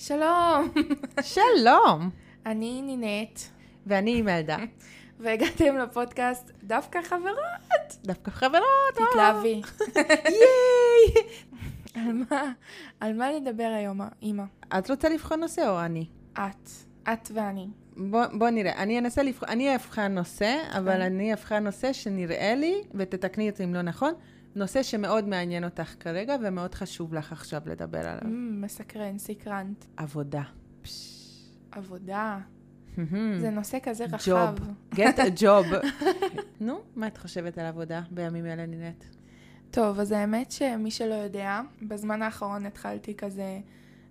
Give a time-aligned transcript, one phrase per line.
[0.00, 0.68] שלום,
[1.22, 2.10] שלום!
[2.46, 3.48] אני נינת,
[3.86, 4.56] ואני אימלדה.
[5.20, 7.96] והגעתם לפודקאסט דווקא חברות.
[8.04, 8.98] דווקא חברות!
[9.00, 9.04] אה.
[9.10, 9.62] תתלהבי.
[10.24, 11.24] ייי!
[11.94, 12.52] על מה,
[13.00, 14.44] על מה נדבר היום, אימא?
[14.78, 16.06] את רוצה לבחון נושא או אני?
[16.32, 16.70] את.
[17.12, 17.66] את ואני.
[17.96, 21.00] בוא, בוא נראה, אני אנסה לבחון, אני אבחן נושא, אבל כן.
[21.00, 24.12] אני אבחן נושא שנראה לי, ותתקני אותי אם לא נכון,
[24.58, 28.20] נושא שמאוד מעניין אותך כרגע ומאוד חשוב לך עכשיו לדבר עליו.
[28.24, 29.84] אמ, מסקרן, סקרנט.
[29.96, 30.42] עבודה.
[31.70, 32.38] עבודה.
[33.40, 34.34] זה נושא כזה ג'וב.
[34.34, 34.56] רחב.
[34.94, 35.86] get a job.
[36.60, 39.04] נו, מה את חושבת על עבודה בימים אלה, נינת?
[39.70, 43.60] טוב, אז האמת שמי שלא יודע, בזמן האחרון התחלתי כזה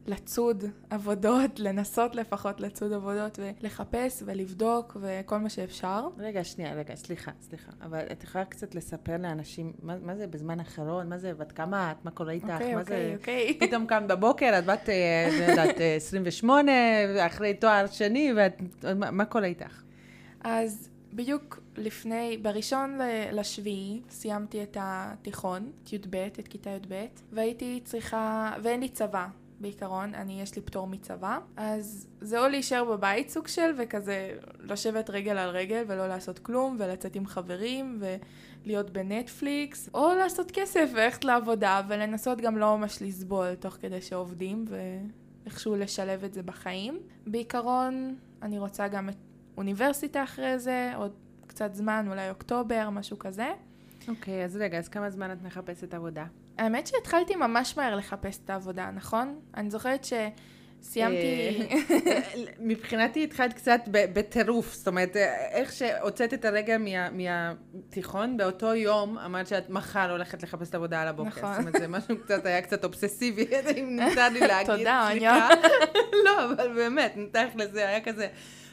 [0.08, 6.08] לצוד עבודות, לנסות לפחות לצוד עבודות ולחפש ולבדוק וכל מה שאפשר.
[6.18, 7.72] רגע, שנייה, רגע, סליחה, סליחה.
[7.82, 11.10] אבל את יכולה קצת לספר לאנשים, מה, מה זה בזמן האחרון?
[11.10, 12.06] מה זה, בת כמה את?
[12.06, 12.50] מה קורה איתך?
[12.50, 13.16] אוקיי, מה אוקיי, זה...
[13.20, 13.58] אוקיי.
[13.68, 16.72] פתאום קמת בבוקר, את בת, אה, לא יודעת, אה, 28,
[17.28, 18.62] אחרי תואר שני, ואת...
[18.96, 19.82] מה, מה קורה איתך?
[20.42, 23.00] אז בדיוק לפני, בראשון
[23.32, 29.28] לשביעי, סיימתי את התיכון, את י"ב, את כיתה י"ב, והייתי צריכה, ואין לי צבא.
[29.60, 35.10] בעיקרון, אני, יש לי פטור מצבא, אז זה או להישאר בבית סוג של, וכזה לשבת
[35.10, 38.02] רגל על רגל ולא לעשות כלום, ולצאת עם חברים,
[38.64, 44.66] ולהיות בנטפליקס, או לעשות כסף וללכת לעבודה, ולנסות גם לא ממש לסבול תוך כדי שעובדים,
[44.68, 47.00] ואיכשהו לשלב את זה בחיים.
[47.28, 49.16] בעיקרון, אני רוצה גם את
[49.58, 51.12] אוניברסיטה אחרי זה, עוד
[51.48, 53.48] קצת זמן, אולי אוקטובר, משהו כזה.
[54.08, 56.26] אוקיי, אז רגע, אז כמה זמן את מחפשת עבודה?
[56.58, 59.40] האמת שהתחלתי ממש מהר לחפש את העבודה, נכון?
[59.58, 61.68] אני זוכרת שסיימתי...
[61.72, 61.76] אה,
[62.60, 65.16] מבחינתי התחלת קצת בטירוף, זאת אומרת,
[65.52, 71.02] איך שהוצאת את הרגע מה- מהתיכון, באותו יום אמרת שאת מחר הולכת לחפש את עבודה
[71.02, 71.30] על הבוקר.
[71.30, 71.52] נכון.
[71.54, 73.46] זאת אומרת, זה משהו קצת, היה קצת אובססיבי,
[73.80, 74.76] אם ניתן לי להגיד.
[74.78, 75.50] תודה, סליחה.
[76.26, 78.28] לא, אבל באמת, תכל'ס זה היה כזה,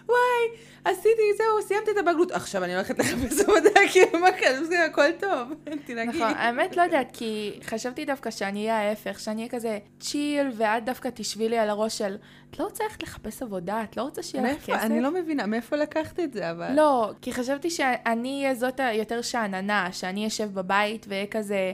[0.09, 4.85] וואי, עשיתי, זהו, סיימתי את הבגרות, עכשיו אני הולכת לחפש עבודה, כאילו, מה כאן, זה
[4.85, 5.49] הכל טוב,
[5.87, 6.09] תנהגי.
[6.09, 10.85] נכון, האמת לא יודעת, כי חשבתי דווקא שאני אהיה ההפך, שאני אהיה כזה צ'יל, ואת
[10.85, 12.17] דווקא תשבי לי על הראש של,
[12.51, 14.83] את לא רוצה ללכת לחפש עבודה, את לא רוצה שיהיה לך כסף?
[14.83, 16.73] אני לא מבינה, מאיפה לקחת את זה, אבל...
[16.77, 21.73] לא, כי חשבתי שאני אהיה זאת היותר שאננה, שאני אשב בבית ואהיה כזה,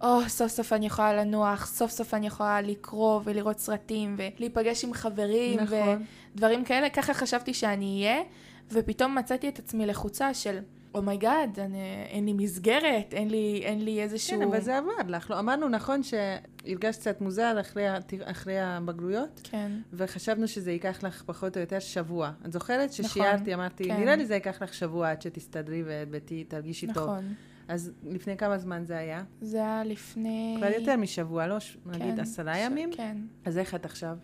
[0.00, 4.84] או, oh, סוף סוף אני יכולה לנוח, סוף סוף אני יכולה לקרוא ולראות סרטים ולהיפגש
[4.84, 6.04] עם חברים נכון.
[6.34, 8.22] ודברים כאלה, ככה חשבתי שאני אהיה,
[8.70, 10.58] ופתאום מצאתי את עצמי לחוצה של,
[10.94, 11.74] oh my god, oh
[12.10, 14.36] אין לי מסגרת, אין לי, אין לי איזשהו...
[14.36, 15.30] כן, אבל זה עבד לך.
[15.30, 17.84] לא, אמרנו, נכון, שהרגשת קצת מוזר אחרי,
[18.24, 22.30] אחרי הבגרויות, כן, וחשבנו שזה ייקח לך פחות או יותר שבוע.
[22.46, 24.00] את זוכרת ששיערתי, אמרתי, כן.
[24.00, 27.04] נראה לי זה ייקח לך שבוע עד שתסתדרי ותרגישי טוב.
[27.04, 27.34] נכון.
[27.68, 29.22] אז לפני כמה זמן זה היה?
[29.40, 30.54] זה היה לפני...
[30.58, 31.60] כבר יותר משבוע, לא?
[31.60, 32.90] ש- נגיד כן, עשרה ש- ימים?
[32.92, 33.16] כן.
[33.44, 34.16] אז איך את עכשיו?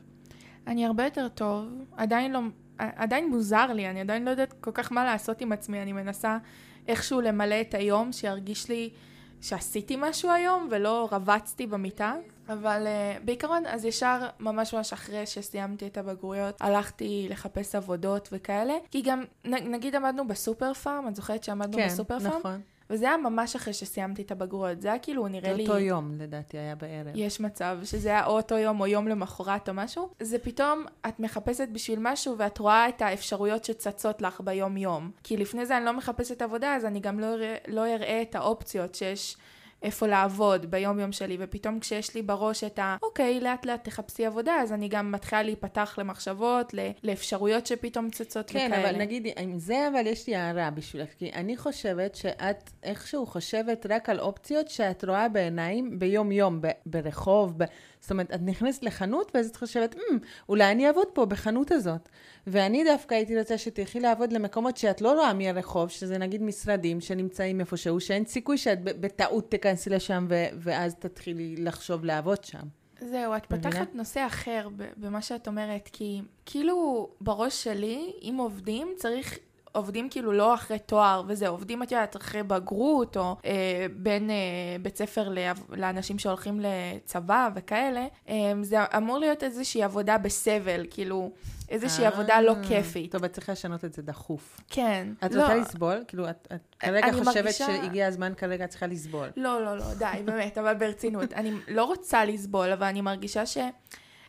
[0.66, 2.40] אני הרבה יותר טוב, עדיין לא,
[2.78, 6.38] עדיין מוזר לי, אני עדיין לא יודעת כל כך מה לעשות עם עצמי, אני מנסה
[6.88, 8.90] איכשהו למלא את היום, שירגיש לי
[9.40, 12.14] שעשיתי משהו היום ולא רבצתי במיטה.
[12.48, 18.74] אבל uh, בעיקרון, אז ישר ממש ממש אחרי שסיימתי את הבגרויות, הלכתי לחפש עבודות וכאלה,
[18.90, 22.38] כי גם, נ, נגיד עמדנו בסופר פארם, את זוכרת שעמדנו כן, בסופר פארם?
[22.38, 22.60] נכון.
[22.92, 25.66] וזה היה ממש אחרי שסיימתי את הבגרויות, זה היה כאילו נראה לי...
[25.66, 27.12] באותו יום, לדעתי, היה בערב.
[27.14, 31.20] יש מצב שזה היה או אותו יום או יום למחרת או משהו, זה פתאום את
[31.20, 35.10] מחפשת בשביל משהו ואת רואה את האפשרויות שצצות לך ביום יום.
[35.22, 38.34] כי לפני זה אני לא מחפשת עבודה אז אני גם לא אראה, לא אראה את
[38.34, 39.36] האופציות שיש
[39.82, 44.26] איפה לעבוד ביום יום שלי ופתאום כשיש לי בראש את ה אוקיי לאט לאט תחפשי
[44.26, 48.90] עבודה אז אני גם מתחילה להיפתח למחשבות, לאפשרויות שפתאום צצות כן, וכאלה.
[48.90, 53.86] אבל נגיד, עם זה אבל יש לי הערה בשבילך, כי אני חושבת שאת איכשהו חושבת
[53.90, 57.64] רק על אופציות שאת רואה בעיניים ביום-יום, ב- ברחוב, ב...
[58.02, 60.16] זאת אומרת, את נכנסת לחנות ואז את חושבת, "מ,
[60.48, 62.08] אולי אני אעבוד פה בחנות הזאת.
[62.46, 67.60] ואני דווקא הייתי רוצה שתלכי לעבוד למקומות שאת לא רואה מהרחוב, שזה נגיד משרדים שנמצאים
[67.60, 72.62] איפשהו, שאין סיכוי שאת בטעות תיכנסי לשם ו- ואז תתחילי לחשוב לעבוד שם.
[73.00, 73.70] זהו, את מבינה?
[73.70, 79.38] פותחת נושא אחר במה שאת אומרת, כי כאילו בראש שלי, אם עובדים, צריך...
[79.72, 83.50] עובדים כאילו לא אחרי תואר וזה, עובדים את יודעת אחרי בגרות או אה,
[83.96, 84.36] בין אה,
[84.82, 91.30] בית ספר לעב- לאנשים שהולכים לצבא וכאלה, אה, זה אמור להיות איזושהי עבודה בסבל, כאילו
[91.68, 93.12] איזושהי עבודה לא אה, כיפית.
[93.12, 94.60] טוב, את צריכה לשנות את זה דחוף.
[94.70, 95.08] כן.
[95.26, 96.04] את לא, רוצה לסבול?
[96.08, 99.28] כאילו, את, את כרגע אני חושבת מרגישה- שהגיע הזמן כרגע את צריכה לסבול.
[99.36, 101.32] לא, לא, לא, די, באמת, אבל ברצינות.
[101.32, 103.58] אני לא רוצה לסבול, אבל אני מרגישה ש...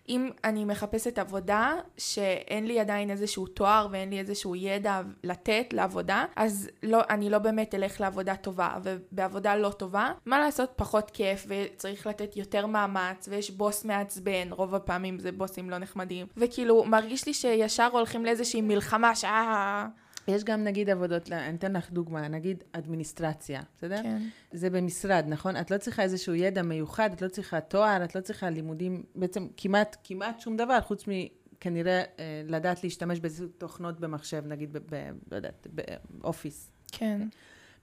[0.10, 6.26] אם אני מחפשת עבודה שאין לי עדיין איזשהו תואר ואין לי איזשהו ידע לתת לעבודה,
[6.36, 10.70] אז לא, אני לא באמת אלך לעבודה טובה, ובעבודה לא טובה, מה לעשות?
[10.76, 16.28] פחות כיף וצריך לתת יותר מאמץ ויש בוס מעצבן, רוב הפעמים זה בוסים לא נחמדים,
[16.38, 19.88] וכאילו מרגיש לי שישר הולכים לאיזושהי מלחמה שאה...
[20.28, 24.04] יש גם נגיד עבודות, אני אתן לך דוגמה, נגיד אדמיניסטרציה, בסדר?
[24.04, 24.22] כן.
[24.52, 25.58] זה במשרד, נכון?
[25.58, 29.48] את לא צריכה איזשהו ידע מיוחד, את לא צריכה תואר, את לא צריכה לימודים, בעצם
[29.58, 35.12] כמעט, כמעט שום דבר, חוץ מכנראה אה, לדעת להשתמש באיזה תוכנות במחשב, נגיד, ב, ב,
[35.32, 35.68] לא יודעת,
[36.10, 36.72] באופיס.
[36.92, 37.22] כן.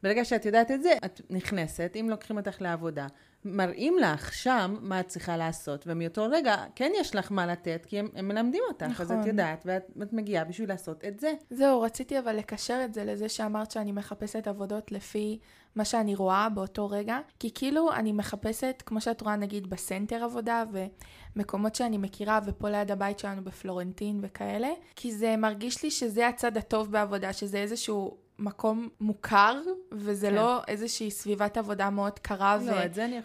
[0.03, 3.07] ברגע שאת יודעת את זה, את נכנסת, אם לוקחים אותך לעבודה,
[3.45, 7.99] מראים לך שם מה את צריכה לעשות, ומאותו רגע כן יש לך מה לתת, כי
[7.99, 9.07] הם, הם מלמדים אותך, נכון.
[9.07, 9.29] אז את נכון.
[9.29, 11.33] יודעת, ואת, ואת מגיעה בשביל לעשות את זה.
[11.51, 15.39] זהו, רציתי אבל לקשר את זה לזה שאמרת שאני מחפשת עבודות לפי
[15.77, 20.65] מה שאני רואה באותו רגע, כי כאילו אני מחפשת, כמו שאת רואה נגיד בסנטר עבודה,
[21.37, 26.57] ומקומות שאני מכירה, ופה ליד הבית שלנו בפלורנטין וכאלה, כי זה מרגיש לי שזה הצד
[26.57, 28.30] הטוב בעבודה, שזה איזשהו...
[28.41, 29.61] מקום מוכר,
[29.93, 30.35] וזה כן.
[30.35, 32.73] לא איזושהי סביבת עבודה מאוד קרה לא,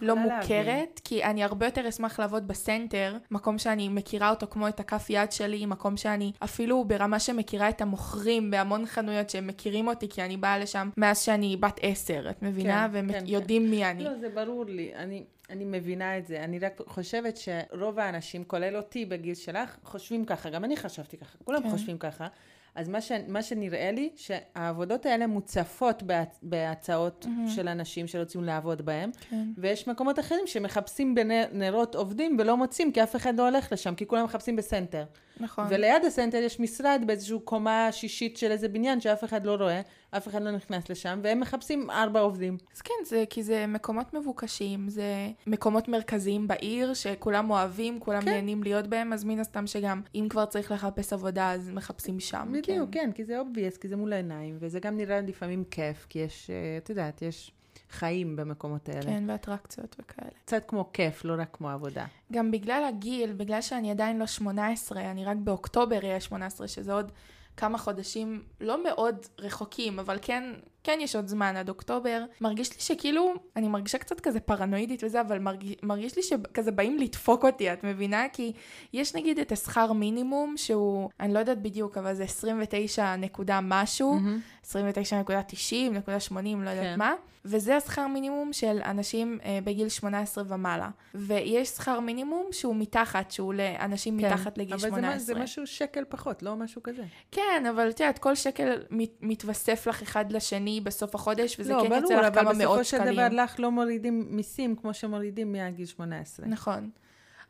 [0.02, 0.86] ולא מוכרת, להבין.
[1.04, 5.32] כי אני הרבה יותר אשמח לעבוד בסנטר, מקום שאני מכירה אותו כמו את הכף יד
[5.32, 10.38] שלי, מקום שאני אפילו ברמה שמכירה את המוכרים בהמון חנויות שהם מכירים אותי, כי אני
[10.38, 12.88] באה לשם מאז שאני בת עשר, את מבינה?
[12.94, 13.72] כן, ויודעים כן, כן.
[13.72, 14.04] מי אני.
[14.04, 14.96] לא, זה ברור לי.
[14.96, 15.24] אני...
[15.50, 16.44] אני מבינה את זה.
[16.44, 20.50] אני רק חושבת שרוב האנשים, כולל אותי בגיל שלך, חושבים ככה.
[20.50, 21.38] גם אני חשבתי ככה.
[21.44, 21.70] כולם כן.
[21.70, 22.28] חושבים ככה.
[22.76, 27.50] אז מה, ש, מה שנראה לי, שהעבודות האלה מוצפות בהצ, בהצעות mm-hmm.
[27.50, 29.48] של אנשים שרוצים לעבוד בהם, כן.
[29.58, 34.08] ויש מקומות אחרים שמחפשים בנרות עובדים ולא מוצאים, כי אף אחד לא הולך לשם, כי
[34.08, 35.04] כולם מחפשים בסנטר.
[35.40, 35.66] נכון.
[35.70, 40.28] וליד הסנטר יש משרד באיזושהי קומה שישית של איזה בניין שאף אחד לא רואה, אף
[40.28, 42.58] אחד לא נכנס לשם, והם מחפשים ארבע עובדים.
[42.76, 48.32] אז כן, זה כי זה מקומות מבוקשים, זה מקומות מרכזיים בעיר, שכולם אוהבים, כולם כן.
[48.32, 52.50] נהנים להיות בהם, אז מן הסתם שגם אם כבר צריך לחפש עבודה, אז מחפשים שם.
[52.52, 56.06] בדיוק, כן, כן כי זה obvious, כי זה מול העיניים, וזה גם נראה לפעמים כיף,
[56.10, 57.52] כי יש, אה, את יודעת, יש...
[57.96, 59.02] חיים במקומות האלה.
[59.02, 60.30] כן, ואטרקציות וכאלה.
[60.46, 62.06] קצת כמו כיף, לא רק כמו עבודה.
[62.32, 67.12] גם בגלל הגיל, בגלל שאני עדיין לא 18, אני רק באוקטובר אהיה 18, שזה עוד
[67.58, 70.44] כמה חודשים לא מאוד רחוקים, אבל כן,
[70.86, 72.24] כן יש עוד זמן עד אוקטובר.
[72.42, 76.98] מרגיש לי שכאילו, אני מרגישה קצת כזה פרנואידית וזה, אבל מרגיש, מרגיש לי שכזה באים
[76.98, 78.26] לדפוק אותי, את מבינה?
[78.34, 78.54] כי
[78.94, 84.20] יש נגיד את השכר מינימום, שהוא, אני לא יודעת בדיוק, אבל זה 29 נקודה משהו,
[84.20, 84.66] mm-hmm.
[84.72, 87.00] 29.90, נקודה 80, לא יודעת כן.
[87.00, 87.14] מה.
[87.46, 90.90] וזה השכר מינימום של אנשים אה, בגיל 18 ומעלה.
[91.16, 95.10] ויש שכר מינימום שהוא מתחת, שהוא לאנשים כן, מתחת לגיל אבל 18.
[95.10, 97.04] אבל זה, זה משהו שקל פחות, לא משהו כזה.
[97.32, 101.84] כן, אבל את יודעת, כל שקל מת, מתווסף לך אחד לשני בסוף החודש, וזה לא,
[101.88, 103.06] כן יוצא לך כמה מאות שקלים.
[103.06, 106.46] לא, ברור, אבל בסופו של דבר לך לא מורידים מיסים כמו שמורידים מהגיל 18.
[106.48, 106.90] נכון.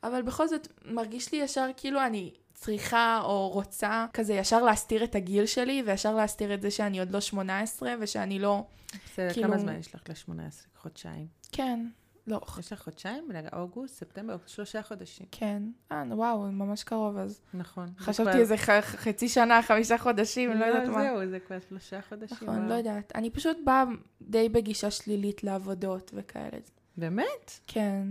[0.03, 5.15] אבל בכל זאת, מרגיש לי ישר כאילו אני צריכה או רוצה כזה ישר להסתיר את
[5.15, 8.63] הגיל שלי, וישר להסתיר את זה שאני עוד לא 18, ושאני לא...
[9.05, 9.47] בסדר, כאילו...
[9.47, 10.79] כמה זמן יש לך ל-18?
[10.81, 11.27] חודשיים.
[11.51, 11.87] כן.
[12.27, 12.41] לא.
[12.59, 13.27] יש לך חודשיים?
[13.53, 15.25] אוגוסט, ספטמבר, שלושה חודשים.
[15.31, 15.63] כן.
[15.91, 17.41] אה, וואו, ממש קרוב אז.
[17.53, 17.87] נכון.
[17.97, 18.69] חשבתי איזה ח...
[18.81, 21.03] חצי שנה, חמישה חודשים, לא, לא יודעת מה.
[21.03, 22.37] זהו, זה כבר שלושה חודשים.
[22.41, 23.11] נכון, לא יודעת.
[23.15, 23.83] אני פשוט באה
[24.21, 26.57] די בגישה שלילית לעבודות וכאלה.
[26.97, 27.59] באמת?
[27.67, 28.01] כן.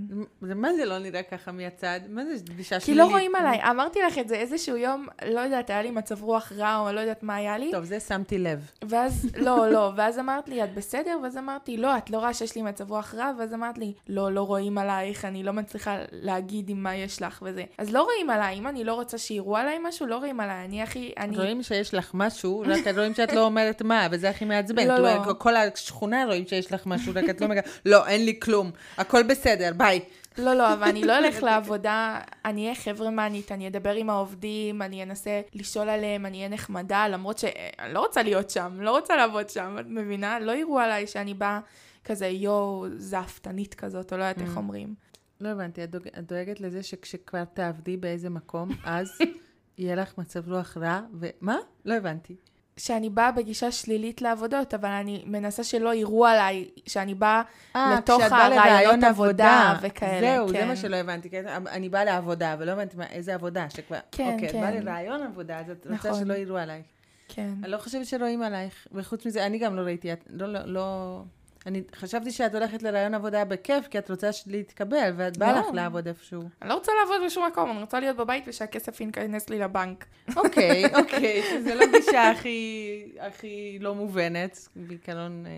[0.40, 2.00] מה זה לא נראה ככה מהצד?
[2.08, 2.84] מה זה גישה שלילית?
[2.84, 3.60] כי לא רואים עליי.
[3.70, 7.00] אמרתי לך את זה איזשהו יום, לא יודעת, היה לי מצב רוח רע, או לא
[7.00, 7.70] יודעת מה היה לי.
[7.72, 8.70] טוב, זה שמתי לב.
[8.88, 11.18] ואז, לא, לא, ואז אמרת לי, את בסדר?
[11.22, 13.32] ואז אמרתי, לא, את לא רואה שיש לי מצב רוח רע?
[13.38, 17.42] ואז אמרת לי, לא, לא רואים עלייך, אני לא מצליחה להגיד עם מה יש לך
[17.42, 17.64] וזה.
[17.78, 20.64] אז לא רואים עליי, אם אני לא רוצה שיראו עליי משהו, לא רואים עליי.
[20.64, 21.36] אני הכי, אני...
[21.36, 24.88] רואים שיש לך משהו, רק רואים שאת לא אומרת מה, וזה הכי מעצבן.
[24.88, 25.34] לא, לא.
[25.38, 28.70] כל השכונה רואים שיש לך משהו, רק את לא אומרת, לא, אין לי כלום.
[28.96, 30.00] הכל בסדר, ביי.
[30.38, 35.02] לא, לא, אבל אני לא אלך לעבודה, אני אהיה חברמנית, אני אדבר עם העובדים, אני
[35.02, 39.50] אנסה לשאול עליהם, אני אהיה נחמדה, למרות שאני לא רוצה להיות שם, לא רוצה לעבוד
[39.50, 40.40] שם, את מבינה?
[40.40, 41.60] לא יראו עליי שאני באה
[42.04, 44.58] כזה יואו, זאפתנית כזאת, או לא יודעת איך mm.
[44.58, 44.94] אומרים.
[45.40, 49.18] לא הבנתי, את דואגת לזה שכשכבר תעבדי באיזה מקום, אז
[49.78, 51.58] יהיה לך מצב רוח רע, ומה?
[51.84, 52.36] לא הבנתי.
[52.76, 57.94] שאני באה בגישה שלילית לעבודות, אבל אני מנסה שלא יראו עליי שאני באה 아, אה,
[57.98, 60.20] לתוך הרעיונות עבודה וכאלה.
[60.20, 60.60] זהו, כן.
[60.60, 61.30] זה מה שלא הבנתי.
[61.30, 61.44] כן?
[61.70, 63.98] אני באה לעבודה, ולא הבנתי מה, איזה עבודה, שכבר...
[64.12, 64.58] כן, אוקיי, כן.
[64.58, 66.10] את באה לרעיון עבודה, אז את נכון.
[66.10, 66.86] רוצה שלא יראו עלייך.
[67.28, 67.50] כן.
[67.62, 71.22] אני לא חושבת שרואים עלייך, וחוץ מזה, אני גם לא ראיתי, לא, לא, לא...
[71.66, 75.58] אני חשבתי שאת הולכת לרעיון עבודה בכיף, כי את רוצה להתקבל, ואת באה לא.
[75.58, 76.42] לך לעבוד איפשהו.
[76.62, 80.04] אני לא רוצה לעבוד בשום מקום, אני רוצה להיות בבית ושהכסף ייכנס לי לבנק.
[80.36, 85.46] אוקיי, אוקיי, שזה לא גישה הכי, הכי לא מובנת, בעיקרון...
[85.46, 85.52] אה,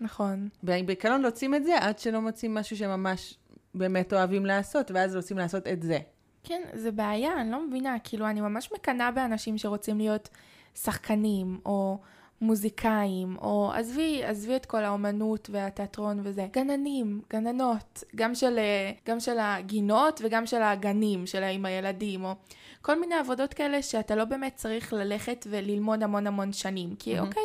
[0.00, 0.48] נכון.
[0.62, 3.34] בעיקרון רוצים את זה עד שלא מוצאים משהו שממש
[3.74, 5.98] באמת אוהבים לעשות, ואז רוצים לעשות את זה.
[6.44, 7.96] כן, זה בעיה, אני לא מבינה.
[8.04, 10.28] כאילו, אני ממש מקנאה באנשים שרוצים להיות
[10.74, 11.98] שחקנים, או
[12.40, 16.46] מוזיקאים, או עזבי, עזבי את כל האומנות והתיאטרון וזה.
[16.52, 22.34] גננים, גננות, גם של, אה, גם של הגינות וגם של הגנים, של עם הילדים, או
[22.82, 26.94] כל מיני עבודות כאלה שאתה לא באמת צריך ללכת וללמוד המון המון שנים.
[26.98, 27.22] כי mm-hmm.
[27.22, 27.42] אוקיי,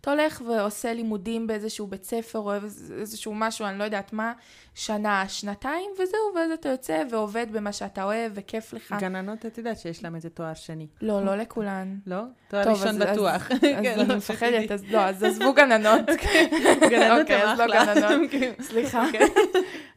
[0.00, 2.52] אתה הולך ועושה לימודים באיזשהו בית ספר או
[3.00, 4.32] איזשהו משהו, אני לא יודעת מה,
[4.74, 8.94] שנה, שנתיים, וזהו, ואז אתה יוצא ועובד במה שאתה אוהב וכיף לך.
[9.00, 10.86] גננות, את יודעת שיש להם איזה תואר שני.
[11.02, 11.98] לא, לא לכולן.
[12.06, 12.22] לא?
[12.48, 13.50] תואר ראשון בטוח.
[13.50, 16.00] אז, אז כן, אני לא, מפחדת, אז לא, אז עזבו גננות.
[16.90, 17.82] גננות אוקיי, הם אחלה.
[17.82, 18.52] אז לא גננות, כן.
[18.60, 19.06] סליחה.
[19.06, 19.28] אוקיי.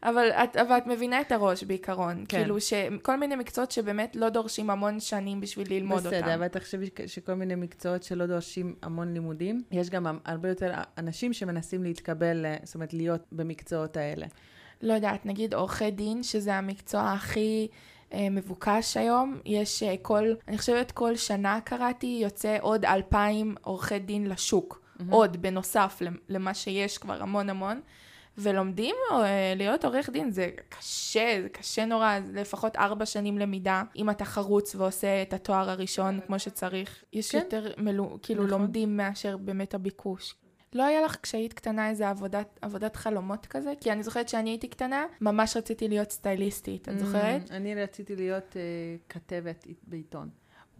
[0.02, 2.24] אבל את, אבל את מבינה את הראש בעיקרון.
[2.28, 2.38] כן.
[2.38, 6.26] כאילו שכל מיני מקצועות שבאמת לא דורשים המון שנים בשביל ללמוד בסדר, אותם.
[6.26, 11.32] בסדר, אבל תחשבי שכל מיני מקצועות שלא דורשים המון לימודים, יש גם הרבה יותר אנשים
[11.32, 14.26] שמנסים להתקבל, אה, זאת אומרת, להיות במקצועות האלה.
[14.82, 17.68] לא יודעת, נגיד עורכי דין, שזה המקצוע הכי
[18.12, 23.98] אה, מבוקש היום, יש אה, כל, אני חושבת כל שנה קראתי, יוצא עוד אלפיים עורכי
[23.98, 24.82] דין לשוק.
[24.82, 25.02] Mm-hmm.
[25.10, 27.80] עוד, בנוסף למה שיש כבר המון המון.
[28.38, 33.82] ולומדים אה, להיות עורך דין, זה קשה, זה קשה נורא, זה לפחות ארבע שנים למידה,
[33.96, 37.04] אם אתה חרוץ ועושה את התואר הראשון כמו שצריך.
[37.12, 37.38] יש כן.
[37.38, 38.60] יותר מלו, כאילו נכון.
[38.60, 40.34] לומדים מאשר באמת הביקוש.
[40.72, 43.72] לא היה לך כשהיית קטנה איזה עבודת, עבודת חלומות כזה?
[43.80, 47.50] כי אני זוכרת שאני הייתי קטנה, ממש רציתי להיות סטייליסטית, את זוכרת?
[47.50, 50.28] Mm, אני רציתי להיות uh, כתבת בעיתון.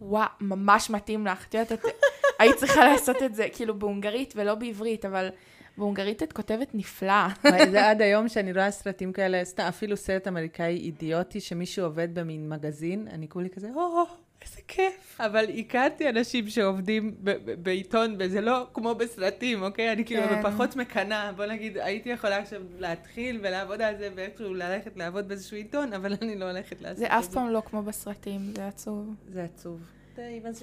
[0.01, 1.45] וואו, ממש מתאים לך.
[1.47, 1.71] את יודעת,
[2.39, 5.29] היית צריכה לעשות את זה, כאילו בהונגרית ולא בעברית, אבל
[5.77, 7.27] בהונגרית את כותבת נפלא.
[7.71, 12.49] זה עד היום שאני רואה סרטים כאלה, סתם, אפילו סרט אמריקאי אידיוטי, שמישהו עובד במין
[12.49, 14.03] מגזין, אני כולי כזה, או,
[14.41, 15.21] איזה כיף.
[15.21, 17.15] אבל הכרתי אנשים שעובדים
[17.61, 19.91] בעיתון, וזה לא כמו בסרטים, אוקיי?
[19.91, 20.41] אני כאילו כן.
[20.43, 21.31] בפחות מקנאה.
[21.31, 26.13] בוא נגיד, הייתי יכולה עכשיו להתחיל ולעבוד על זה, ואיכשהו ללכת לעבוד באיזשהו עיתון, אבל
[26.21, 27.05] אני לא הולכת לעשות את זה.
[27.05, 29.15] זה אף פעם לא כמו בסרטים, זה עצוב.
[29.33, 29.79] זה עצוב.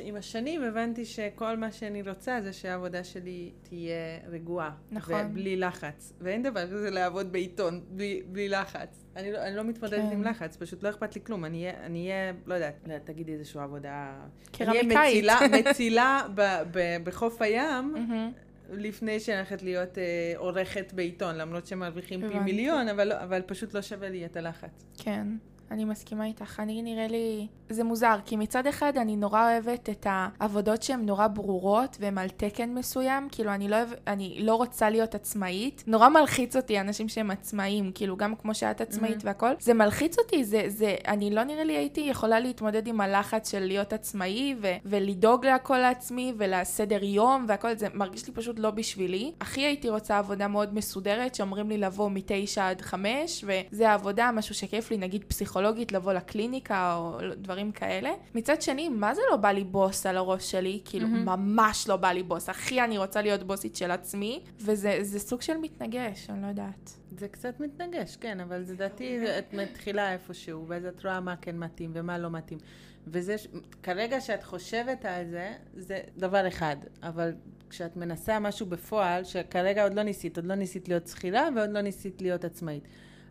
[0.02, 3.95] עם השנים הבנתי שכל מה שאני רוצה זה שהעבודה שלי תהיה
[4.28, 4.71] רגועה.
[4.90, 5.26] נכון.
[5.30, 6.12] ובלי לחץ.
[6.21, 9.04] ואין דבר כזה לעבוד בעיתון בלי, בלי לחץ.
[9.16, 10.12] אני לא, אני לא מתמודדת כן.
[10.12, 11.45] עם לחץ, פשוט לא אכפת לי כלום.
[11.45, 14.12] אני אהיה, לא יודעת, לא יודעת, תגידי איזושהי עבודה...
[14.52, 14.85] קרמיקאית.
[14.85, 15.38] אני אהיה מצילה,
[15.71, 16.42] מצילה ב,
[16.73, 17.95] ב, בחוף הים.
[18.73, 23.75] לפני שאני הולכת להיות אה, עורכת בעיתון, למרות שמרוויחים פי מיליון, אבל, לא, אבל פשוט
[23.75, 24.85] לא שווה לי את הלחץ.
[24.99, 25.26] כן.
[25.70, 26.60] אני מסכימה איתך.
[26.60, 27.46] אני נראה לי...
[27.68, 32.28] זה מוזר, כי מצד אחד אני נורא אוהבת את העבודות שהן נורא ברורות והן על
[32.28, 33.28] תקן מסוים.
[33.32, 35.84] כאילו, אני לא, אוהב, אני לא רוצה להיות עצמאית.
[35.86, 39.26] נורא מלחיץ אותי אנשים שהם עצמאים, כאילו, גם כמו שאת עצמאית mm-hmm.
[39.26, 39.50] והכל.
[39.60, 40.96] זה מלחיץ אותי, זה, זה...
[41.08, 45.78] אני לא נראה לי הייתי יכולה להתמודד עם הלחץ של להיות עצמאי ו, ולדאוג להכל
[45.78, 47.76] לעצמי ולסדר יום והכל.
[47.76, 49.32] זה מרגיש לי פשוט לא בשבילי.
[49.40, 54.54] הכי הייתי רוצה עבודה מאוד מסודרת, שאומרים לי לבוא מתשע עד חמש, וזה העבודה, משהו
[54.54, 55.60] שכיף לי, נגיד פסיכולוגיה.
[55.61, 58.11] פסיכולוגית לבוא לקליניקה או דברים כאלה.
[58.35, 60.81] מצד שני, מה זה לא בא לי בוס על הראש שלי?
[60.85, 61.26] כאילו, mm-hmm.
[61.26, 62.49] ממש לא בא לי בוס.
[62.49, 66.97] הכי אני רוצה להיות בוסית של עצמי, וזה סוג של מתנגש, אני לא יודעת.
[67.19, 71.90] זה קצת מתנגש, כן, אבל לדעתי את מתחילה איפשהו, ואז את רואה מה כן מתאים
[71.95, 72.59] ומה לא מתאים.
[73.07, 73.37] וזה,
[73.83, 77.33] כרגע שאת חושבת על זה, זה דבר אחד, אבל
[77.71, 81.81] כשאת מנסה משהו בפועל, שכרגע עוד לא ניסית, עוד לא ניסית להיות שכירה ועוד לא
[81.81, 82.85] ניסית להיות עצמאית.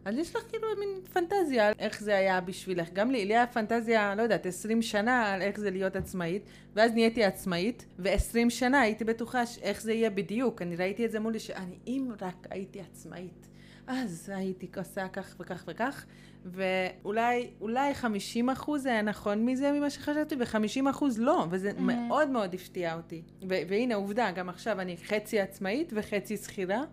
[0.05, 2.89] אז יש לך כאילו מין פנטזיה על איך זה היה בשבילך.
[2.93, 6.93] גם לי, לי היה פנטזיה, לא יודעת, 20 שנה על איך זה להיות עצמאית, ואז
[6.93, 10.61] נהייתי עצמאית, ו-20 שנה הייתי בטוחה איך זה יהיה בדיוק.
[10.61, 13.47] אני ראיתי את זה מולי, שאני אם רק הייתי עצמאית,
[13.87, 16.05] אז הייתי עושה כך וכך וכך,
[16.45, 21.81] ואולי אולי 50 אחוז היה נכון מזה ממה שחשבתי, ו-50 אחוז לא, וזה mm-hmm.
[21.81, 23.21] מאוד מאוד הפתיע אותי.
[23.47, 26.83] והנה עובדה, גם עכשיו אני חצי עצמאית וחצי שכירה.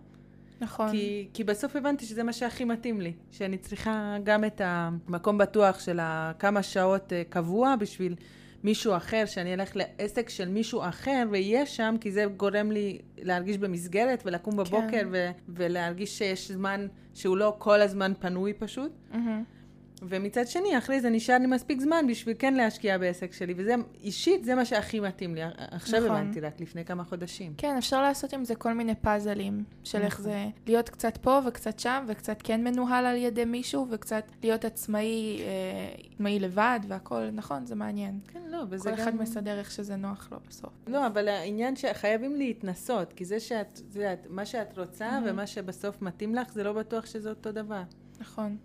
[0.61, 0.91] נכון.
[0.91, 5.79] כי, כי בסוף הבנתי שזה מה שהכי מתאים לי, שאני צריכה גם את המקום בטוח
[5.79, 5.99] של
[6.39, 8.15] כמה שעות אה, קבוע בשביל
[8.63, 13.57] מישהו אחר, שאני אלך לעסק של מישהו אחר ויהיה שם, כי זה גורם לי להרגיש
[13.57, 15.07] במסגרת ולקום בבוקר כן.
[15.11, 18.91] ו- ולהרגיש שיש זמן שהוא לא כל הזמן פנוי פשוט.
[19.11, 19.56] Mm-hmm.
[20.01, 24.45] ומצד שני, אחרי זה נשאר לי מספיק זמן בשביל כן להשקיע בעסק שלי, וזה, אישית,
[24.45, 25.41] זה מה שהכי מתאים לי.
[25.57, 26.11] עכשיו נכון.
[26.11, 27.53] הבנתי רק לפני כמה חודשים.
[27.57, 30.23] כן, אפשר לעשות עם זה כל מיני פאזלים, של איך נכון.
[30.23, 35.39] זה להיות קצת פה וקצת שם, וקצת כן מנוהל על ידי מישהו, וקצת להיות עצמאי,
[35.41, 38.19] אה, עצמאי לבד והכל, נכון, זה מעניין.
[38.27, 38.95] כן, לא, וזה כל גם...
[38.95, 40.73] כל אחד מסדר איך שזה נוח לו בסוף.
[40.87, 45.29] לא, אבל העניין שחייבים להתנסות, כי זה שאת, זה מה שאת רוצה mm-hmm.
[45.29, 47.81] ומה שבסוף מתאים לך, זה לא בטוח שזה אותו דבר.
[48.19, 48.57] נכון.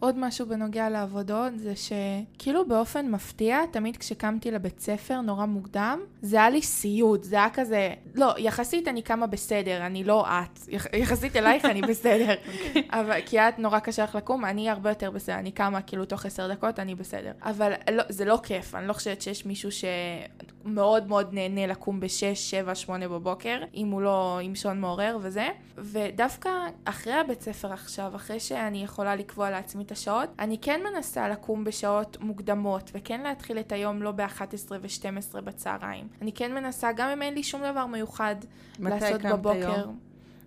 [0.00, 6.36] עוד משהו בנוגע לעבודות זה שכאילו באופן מפתיע, תמיד כשקמתי לבית ספר נורא מוקדם, זה
[6.36, 10.86] היה לי סיוט, זה היה כזה, לא, יחסית אני קמה בסדר, אני לא את, יח,
[10.92, 12.34] יחסית אלייך אני בסדר,
[13.00, 16.26] אבל כי את נורא קשה לך לקום, אני הרבה יותר בסדר, אני קמה כאילו תוך
[16.26, 17.32] עשר דקות, אני בסדר.
[17.42, 22.50] אבל לא, זה לא כיף, אני לא חושבת שיש מישהו שמאוד מאוד נהנה לקום בשש,
[22.50, 25.48] שבע, שמונה בבוקר, אם הוא לא עם שעון מעורר וזה.
[25.76, 26.50] ודווקא
[26.84, 31.64] אחרי הבית ספר עכשיו, אחרי שאני יכולה לקבוע לעצמי את השעות, אני כן מנסה לקום
[31.64, 36.08] בשעות מוקדמות, וכן להתחיל את היום לא ב-11 ו-12 בצהריים.
[36.22, 38.36] אני כן מנסה, גם אם אין לי שום דבר מיוחד
[38.78, 39.74] לעשות בבוקר.
[39.74, 39.98] היום?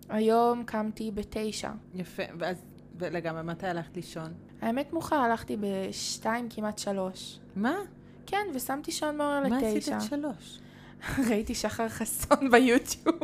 [0.10, 1.72] היום קמתי בתשע.
[1.96, 2.58] יפה, ואז
[3.00, 4.34] לגמרי, מתי הלכת לישון?
[4.62, 7.40] האמת מאוחר, הלכתי בשתיים, כמעט שלוש.
[7.56, 7.76] מה?
[8.34, 9.50] כן, ושמתי שעון מעורר לתשע.
[9.50, 10.60] מה עשית את שלוש?
[11.30, 13.20] ראיתי שחר חסון ביוטיוב.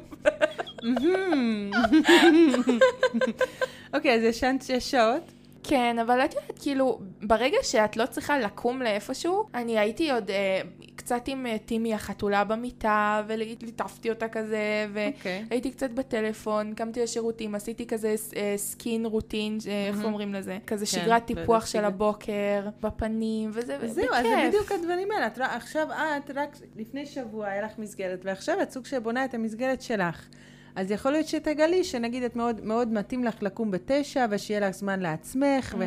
[3.94, 5.32] אוקיי, אז ישנת שש שעות?
[5.64, 10.62] כן, אבל את יודעת, כאילו, ברגע שאת לא צריכה לקום לאיפשהו, אני הייתי עוד אה,
[11.10, 15.72] קצת עם אה, טימי החתולה במיטה, וליטפתי אותה כזה, והייתי okay.
[15.72, 20.04] קצת בטלפון, קמתי לשירותים, עשיתי כזה אה, סקין רוטין, אה, איך.
[20.04, 20.58] אומרים לזה?
[20.68, 23.92] כזה כן, שגרת טיפוח של הבוקר, בפנים, וזה בכיף.
[23.92, 25.28] זהו, אז זה בדיוק הדברים האלה.
[25.28, 29.82] את, עכשיו את, רק לפני שבוע היה לך מסגרת, ועכשיו את סוג שבונה את המסגרת
[29.82, 30.28] שלך.
[30.76, 35.00] אז יכול להיות שתגלי שנגיד את מאוד, מאוד מתאים לך לקום בתשע, ושיהיה לך זמן
[35.00, 35.78] לעצמך, mm.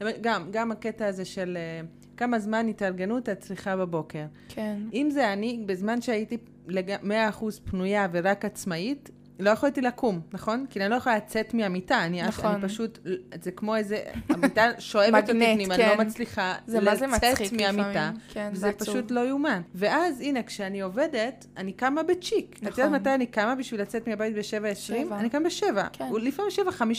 [0.00, 4.24] וגם גם הקטע הזה של uh, כמה זמן התארגנות את צריכה בבוקר.
[4.48, 4.78] כן.
[4.92, 6.36] אם זה אני, בזמן שהייתי
[6.68, 6.94] לג...
[6.94, 10.66] 100% פנויה ורק עצמאית, לא יכולתי לקום, נכון?
[10.70, 12.54] כי אני לא יכולה לצאת מהמיטה, אני, נכון.
[12.54, 12.98] אני פשוט,
[13.42, 15.82] זה כמו איזה, המיטה שואבת אותי פנימה, כן.
[15.82, 18.10] אני לא מצליחה לצאת מהמיטה.
[18.28, 19.62] כן, זה פשוט לא יאומן.
[19.74, 22.56] ואז, הנה, כשאני עובדת, אני קמה בצ'יק.
[22.56, 22.72] נכון.
[22.72, 25.14] את יודעת מתי אני קמה בשביל לצאת מהבית ב-7.20?
[25.14, 25.88] אני קמה ב-7.
[25.92, 26.04] כן.
[26.22, 26.50] לפעמים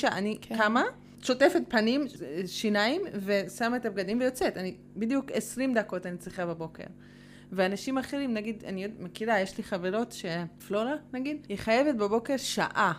[0.03, 0.57] 7.5, אני כן.
[0.57, 0.83] קמה.
[1.21, 2.05] שוטפת פנים,
[2.45, 4.57] שיניים, ושמה את הבגדים ויוצאת.
[4.57, 6.83] אני, בדיוק 20 דקות אני צריכה בבוקר.
[7.51, 12.93] ואנשים אחרים, נגיד, אני מכירה, יש לי חברות שפלורה, נגיד, היא חייבת בבוקר שעה.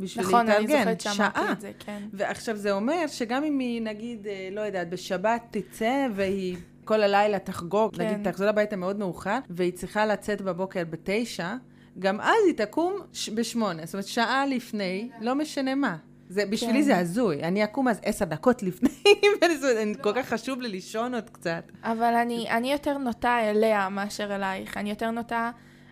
[0.00, 0.64] בשביל נכון, להתארגן.
[0.74, 2.02] נכון, אני זוכרת שאמרתי את זה, כן.
[2.12, 7.38] ועכשיו זה אומר שגם אם היא, נגיד, אה, לא יודעת, בשבת תצא והיא כל הלילה
[7.38, 8.06] תחגוג, כן.
[8.06, 11.54] נגיד, תחזור הביתה מאוד מאוחר, והיא צריכה לצאת בבוקר בתשע,
[11.98, 13.00] גם אז היא תקום
[13.34, 15.96] בשמונה, זאת אומרת, שעה לפני, לא משנה מה.
[16.28, 16.84] זה, בשבילי כן.
[16.84, 17.42] זה הזוי.
[17.42, 18.88] אני אקום אז עשר דקות לפני,
[19.40, 21.72] ואני כל כך חשוב לי לישון עוד קצת.
[21.82, 24.76] אבל אני, אני יותר נוטה אליה מאשר אלייך.
[24.76, 25.50] אני יותר נוטה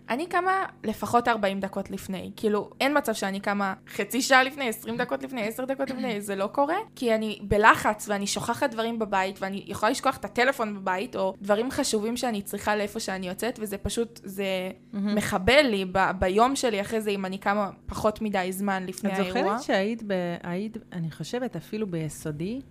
[0.09, 0.51] אני קמה
[0.83, 2.31] לפחות 40 דקות לפני.
[2.35, 6.35] כאילו, אין מצב שאני קמה חצי שעה לפני, 20 דקות לפני, 10 דקות לפני, זה
[6.35, 6.75] לא קורה.
[6.95, 11.71] כי אני בלחץ ואני שוכחת דברים בבית, ואני יכולה לשכוח את הטלפון בבית, או דברים
[11.71, 14.45] חשובים שאני צריכה לאיפה שאני יוצאת, וזה פשוט, זה
[14.93, 19.29] מחבל לי ב- ביום שלי אחרי זה, אם אני קמה פחות מדי זמן לפני האירוע.
[19.41, 20.13] את זוכרת שהיית, ב-
[20.43, 22.61] היית, אני חושבת, אפילו ביסודי,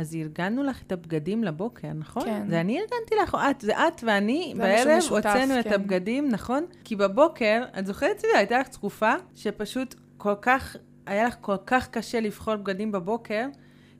[0.00, 2.24] אז ארגנו לך את הבגדים לבוקר, נכון?
[2.24, 2.48] כן.
[2.48, 5.60] זה אני ארגנתי לך, את, זה את ואני, בערב הוצאנו כן.
[5.60, 6.64] את הבגדים, נכון?
[6.84, 8.26] כי בבוקר, את זוכרת את זה?
[8.36, 13.46] הייתה לך תקופה שפשוט כל כך, היה לך כל כך קשה לבחור בגדים בבוקר,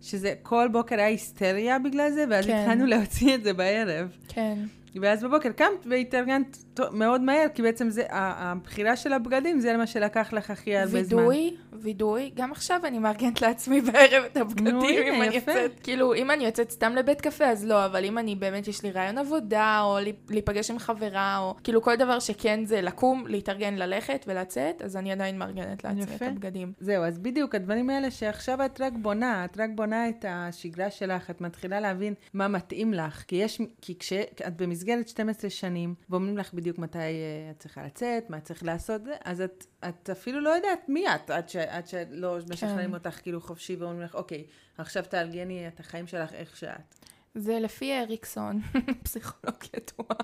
[0.00, 2.56] שזה כל בוקר היה היסטריה בגלל זה, ואז כן.
[2.56, 4.16] התחלנו להוציא את זה בערב.
[4.28, 4.58] כן.
[5.03, 6.59] ואז בבוקר קמת והתארגנת
[6.92, 11.18] מאוד מהר, כי בעצם זה, הבחירה של הבגדים זה מה שלקח לך הכי הרבה זמן.
[11.18, 12.31] וידוי, וידוי.
[12.35, 15.53] גם עכשיו אני מארגנת לעצמי בערב את הבגדים, נו, אם הנה, אני יפה.
[15.53, 18.83] יוצאת, כאילו, אם אני יוצאת סתם לבית קפה, אז לא, אבל אם אני באמת, יש
[18.83, 19.98] לי רעיון עבודה, או
[20.31, 25.12] להיפגש עם חברה, או כאילו כל דבר שכן זה לקום, להתארגן, ללכת ולצאת, אז אני
[25.12, 26.14] עדיין מארגנת לעצמי יפה.
[26.14, 26.72] את הבגדים.
[26.81, 31.31] זהו, אז בדיוק, הדברים האלה שעכשיו את רק בונה, את רק בונה את השגרה שלך,
[31.31, 34.80] את מתחילה להבין מה מתאים לך, כי יש, כי כשאת במסגרת...
[34.81, 39.40] במסגרת 12 שנים, ואומרים לך בדיוק מתי uh, את צריכה לצאת, מה צריך לעשות, אז
[39.40, 42.95] את, את אפילו לא יודעת מי את, עד, ש, עד שלא משכנעים כן.
[42.95, 44.45] אותך כאילו חופשי ואומרים לך, אוקיי,
[44.79, 46.95] עכשיו תארגני את החיים שלך איך שאת.
[47.35, 48.61] זה לפי אריקסון,
[49.05, 50.16] פסיכולוג ידוע.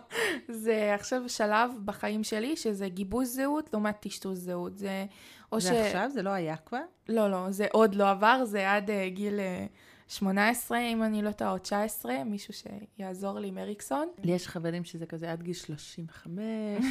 [0.49, 4.79] זה עכשיו שלב בחיים שלי שזה גיבוש זהות לעומת טשטוש זהות.
[4.79, 5.07] זה
[5.53, 5.65] או ש...
[5.65, 6.83] ועכשיו זה לא היה כבר?
[7.09, 9.39] לא, לא, זה עוד לא עבר, זה עד uh, גיל...
[9.39, 9.73] Uh,
[10.09, 14.09] 18, אם אני לא טועה, או 19, מישהו שיעזור לי עם אריקסון.
[14.25, 16.35] לי יש חברים שזה כזה עד גיל 35.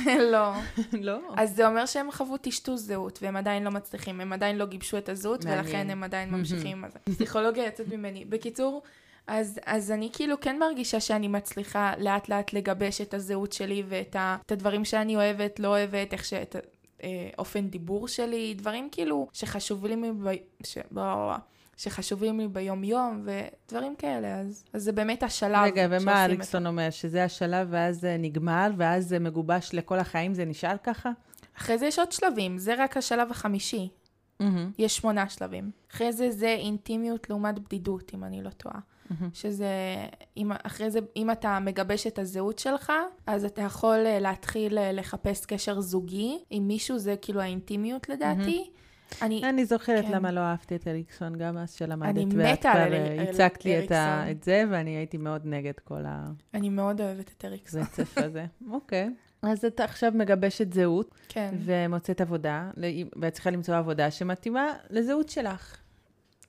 [0.31, 0.51] לא.
[1.07, 1.19] לא?
[1.37, 4.97] אז זה אומר שהם חוו טשטוש זהות, והם עדיין לא מצליחים, הם עדיין לא גיבשו
[4.97, 6.99] את הזהות, ולכן הם עדיין ממשיכים עם זה.
[6.99, 8.25] פסיכולוגיה יוצאת ממני.
[8.25, 8.81] בקיצור,
[9.27, 14.15] אז, אז אני כאילו כן מרגישה שאני מצליחה לאט לאט לגבש את הזהות שלי ואת
[14.15, 16.33] ה, את הדברים שאני אוהבת, לא אוהבת, איך ש...
[16.33, 16.55] את,
[17.03, 20.35] אה, אופן דיבור שלי, דברים כאילו שחשובים לי, ב...
[20.63, 20.77] ש...
[21.77, 25.63] שחשובים לי ביום-יום, ודברים כאלה, אז, אז זה באמת השלב.
[25.63, 26.89] רגע, ומה אריקסון אומר?
[26.89, 31.11] שזה השלב ואז זה נגמר, ואז זה מגובש לכל החיים, זה נשאר ככה?
[31.57, 33.89] אחרי זה יש עוד שלבים, זה רק השלב החמישי.
[34.41, 34.45] Mm-hmm.
[34.77, 35.71] יש שמונה שלבים.
[35.91, 38.79] אחרי זה זה אינטימיות לעומת בדידות, אם אני לא טועה.
[39.33, 39.67] שזה,
[40.37, 42.91] אם, אחרי זה, אם אתה מגבש את הזהות שלך,
[43.27, 48.69] אז אתה יכול אה, להתחיל אה, לחפש קשר זוגי עם מישהו, זה כאילו האינטימיות לדעתי.
[49.21, 50.11] אני, אני זוכרת כן.
[50.11, 52.25] למה לא אהבתי את אריקסון, גם אז שלמדת.
[52.37, 54.31] ואת כבר, אה, הצגת לי את, ה.
[54.31, 56.03] את זה, ואני הייתי מאוד נגד כל
[56.53, 57.81] אני מאוד אוהבת את אריקסון.
[57.81, 58.45] הרצף הזה.
[58.71, 59.09] אוקיי.
[59.41, 61.55] אז אתה עכשיו מגבשת זהות, כן.
[61.59, 62.85] ומוצאת עבודה, ל-
[63.21, 65.77] ואת צריכה למצוא עבודה שמתאימה לזהות שלך.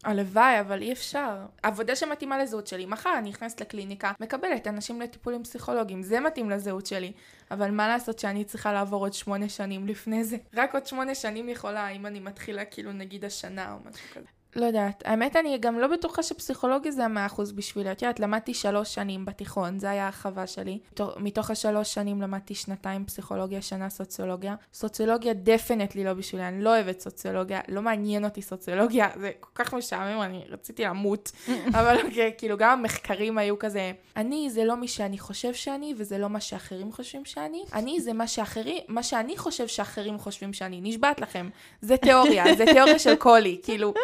[0.05, 1.37] הלוואי, אבל אי אפשר.
[1.63, 2.87] עבודה שמתאימה לזהות שלי.
[2.87, 7.13] מחר אני נכנסת לקליניקה, מקבלת אנשים לטיפולים פסיכולוגיים, זה מתאים לזהות שלי.
[7.51, 10.37] אבל מה לעשות שאני צריכה לעבור עוד שמונה שנים לפני זה?
[10.55, 14.27] רק עוד שמונה שנים יכולה, אם אני מתחילה כאילו נגיד השנה או משהו כזה.
[14.57, 15.03] לא יודעת.
[15.07, 17.93] האמת, אני גם לא בטוחה שפסיכולוגיה זה המאה אחוז בשבילי.
[17.93, 20.79] את יודעת, למדתי שלוש שנים בתיכון, זה היה החווה שלי.
[20.93, 24.55] מתוך- מתוך השלוש שנים למדתי שנתיים פסיכולוגיה, שנה סוציולוגיה.
[24.75, 29.75] סוציולוגיה דפנטלי לא בשבילי, אני לא אוהבת סוציולוגיה, לא מעניין אותי סוציולוגיה, זה כל כך
[29.75, 31.33] משעמם, אני רציתי למות.
[31.79, 36.19] אבל אוקיי, כאילו גם המחקרים היו כזה, אני זה לא מי שאני חושב שאני, וזה
[36.19, 37.65] לא מה שאחרים חושבים שאני.
[37.73, 40.81] אני זה מה שאחרים, מה שאני חושב שאחרים חושבים שאני.
[40.83, 41.49] נשבעת לכם.
[41.81, 43.95] זה תיאוריה, זה תיאוריה של קולי, כאילו,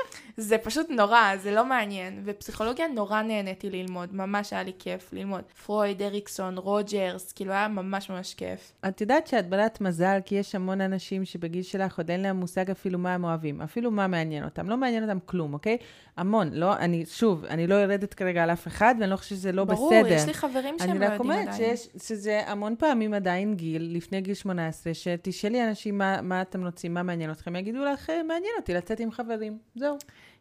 [0.42, 2.22] זה פשוט נורא, זה לא מעניין.
[2.24, 5.42] ופסיכולוגיה נורא נהניתי ללמוד, ממש היה לי כיף ללמוד.
[5.66, 8.72] פרויד, אריקסון, רוג'רס, כאילו היה ממש ממש כיף.
[8.88, 12.70] את יודעת שאת ברת מזל, כי יש המון אנשים שבגיל שלך עוד אין להם מושג
[12.70, 14.68] אפילו מה הם אוהבים, אפילו מה מעניין אותם.
[14.68, 15.76] לא מעניין אותם כלום, אוקיי?
[16.16, 16.50] המון.
[16.52, 19.64] לא, אני, שוב, אני לא יורדת כרגע על אף אחד, ואני לא חושבת שזה לא
[19.64, 20.12] ברור, בסדר.
[20.14, 21.76] יש לי חברים שהם אני לא רק יודעים אומרת עדיין.
[21.76, 26.94] שיש, שזה המון פעמים עדיין גיל, לפני גיל 18, שתשאלי אנשים מה, מה אתם רוצים,
[26.94, 29.58] מה מעניין אתכם, יגידו לך, "אה, מעניין אותי לצאת עם חברים.
[29.74, 29.96] זהו.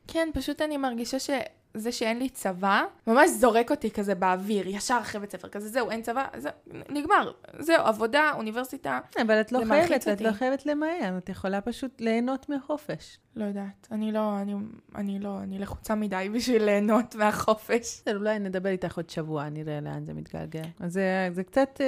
[0.07, 5.21] כן, פשוט אני מרגישה שזה שאין לי צבא, ממש זורק אותי כזה באוויר, ישר אחרי
[5.21, 6.49] בית ספר, כזה זהו, אין צבא, זה
[6.89, 7.31] נגמר.
[7.59, 10.21] זהו, עבודה, אוניברסיטה, אבל את לא חייבת, את.
[10.21, 13.17] לא חייבת למהר, את יכולה פשוט ליהנות מהחופש.
[13.35, 13.87] לא יודעת.
[13.91, 14.53] אני לא, אני,
[14.95, 18.01] אני לא, אני לחוצה מדי בשביל ליהנות מהחופש.
[18.15, 20.63] אולי נדבר איתך עוד שבוע, נראה לאן זה מתגלגל.
[20.79, 21.81] אז זה, זה קצת...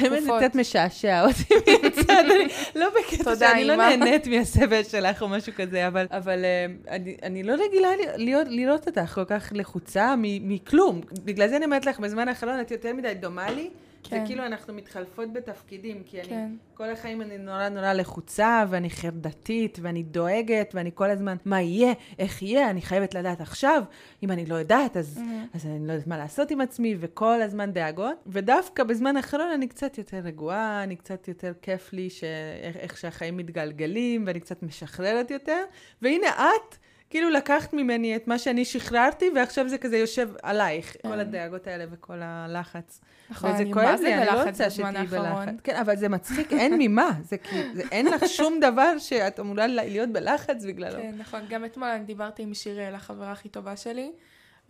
[0.00, 0.30] באמת זה.
[0.38, 2.24] קצת משעשע אותי מהצד,
[2.74, 3.76] לא בקטע שאני לא.
[3.76, 6.66] נהנית מהסבל שלך או משהו כזה, אבל, אה,
[7.22, 7.88] אני, לא רגילה
[8.46, 11.00] לראות אותך כל כך לחוצה מכלום.
[11.24, 13.70] בגלל זה אני אומרת לך, בזמן האחרון את יותר מדי דומה לי.
[14.10, 14.26] זה כן.
[14.26, 16.52] כאילו אנחנו מתחלפות בתפקידים, כי אני כן.
[16.74, 21.92] כל החיים אני נורא נורא לחוצה, ואני חרדתית, ואני דואגת, ואני כל הזמן, מה יהיה,
[22.18, 23.82] איך יהיה, אני חייבת לדעת עכשיו.
[24.22, 25.56] אם אני לא יודעת, אז, Mhm.
[25.56, 28.16] אז אני לא יודעת מה לעשות עם עצמי, וכל הזמן דאגות.
[28.26, 32.24] ודווקא בזמן האחרון אני קצת יותר רגועה, אני קצת יותר כיף לי ש...
[32.78, 35.64] איך שהחיים מתגלגלים, ואני קצת משחררת יותר.
[36.02, 36.76] והנה את,
[37.10, 41.08] כאילו לקחת ממני את מה שאני שחררתי, ועכשיו זה כזה יושב עלייך, כן.
[41.08, 43.00] כל הדאגות האלה וכל הלחץ.
[43.30, 45.06] נכון, וזה כואב לי, אני לא רוצה שתהיי.
[45.06, 45.54] בלחץ.
[45.64, 47.10] כן, אבל זה מצחיק, אין ממה.
[47.22, 51.02] זה כאילו, זה- אין לך שום דבר שאת אמורה להיות בלחץ בגללו.
[51.02, 51.40] כן, נכון.
[51.48, 54.12] גם אתמול אני דיברתי עם שיראל, החברה הכי טובה שלי,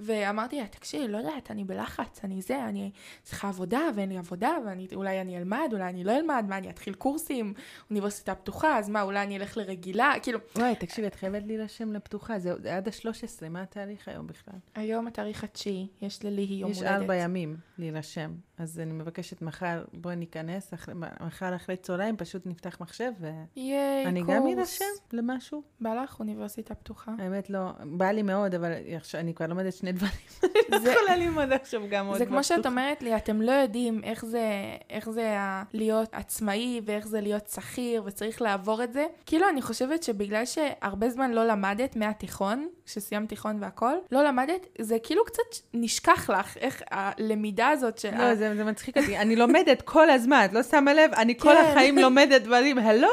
[0.00, 2.90] ואמרתי לה, תקשיבי, לא יודעת, אני בלחץ, אני זה, אני
[3.22, 4.50] צריכה עבודה, ואין לי עבודה,
[4.92, 7.54] ואולי אני אלמד, אולי אני לא אלמד, מה, אני אתחיל קורסים,
[7.90, 12.38] אוניברסיטה פתוחה, אז מה, אולי אני אלך לרגילה, כאילו, וואי, תקשיבי, את חייבת להירשם לפתוחה,
[12.38, 14.54] זה עד ה-13, מה התאריך היום בכלל?
[14.74, 16.92] היום התאריך התשיעי, יש לליהי יום יש הולדת.
[16.92, 22.80] ארבע ימים להירשם, אז אני מבקשת מחר, בואי ניכנס, אחרי- מחר אחרי צהריים פשוט נפתח
[22.80, 24.22] מחשב, ואני.
[24.28, 25.62] גם אירשם למשהו.
[25.80, 27.12] בא לך אוניברסיטה פתוחה?
[27.18, 28.72] האמת לא, בא לי מאוד, אבל
[29.14, 30.12] אני כבר לומדת שני דברים,
[30.72, 32.66] אני זה- לא יכולה ללמוד עכשיו גם עוד זה כמו שאת.
[32.66, 34.42] אומרת לי, אתם לא יודעים איך זה,
[34.90, 35.36] איך זה
[35.72, 39.06] להיות עצמאי ואיך זה להיות שכיר וצריך לעבור את זה.
[39.26, 44.96] כאילו, אני חושבת שבגלל שהרבה זמן לא למדת מהתיכון, כשסיימת תיכון והכל, לא למדת, זה
[45.02, 45.42] כאילו קצת
[45.74, 48.10] נשכח לך איך הלמידה הזאת של...
[48.18, 49.18] לא, זה, זה מצחיק אותי.
[49.18, 51.10] אני לומדת כל הזמן, את לא שמה לב?
[51.14, 51.64] אני כל כן.
[51.70, 53.08] החיים לומדת דברים, הלו,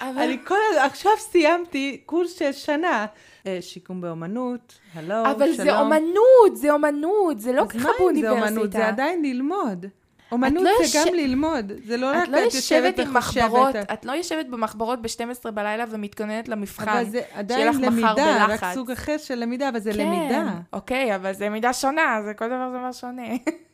[0.00, 0.22] אבל...
[0.22, 0.54] אני כל...
[0.78, 3.06] עכשיו סיימתי קורס של שנה.
[3.46, 5.66] אה, שיקום באומנות, הלו, אבל שלום.
[5.66, 8.48] זה אומנות, זה אומנות, זה לא ככה אם זה באוניברסיטה.
[8.50, 8.72] אומנות?
[8.72, 9.86] זה עדיין ללמוד.
[10.32, 11.72] אומנות לא זה יוש- גם ללמוד.
[11.84, 13.42] זה לא רק את לא יושבת עם וחושבת.
[13.44, 16.88] מחברות, את לא יושבת במחברות ב-12 בלילה ומתכוננת למבחן.
[16.88, 18.60] אבל זה עדיין למידה, רק.
[18.74, 20.50] סוג אחר של למידה, אבל זה כן, למידה.
[20.72, 23.22] אוקיי, אבל זה למידה שונה, זה כל דבר זה דבר שונה.